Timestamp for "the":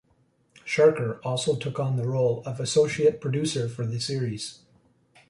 1.95-2.07, 3.85-3.99